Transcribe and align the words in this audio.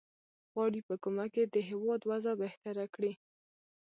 غواړي 0.53 0.79
په 0.87 0.95
کومک 1.03 1.31
یې 1.39 1.45
د 1.53 1.55
هیواد 1.69 2.01
وضع 2.11 2.33
بهتره 2.43 2.85
کړي. 2.95 3.11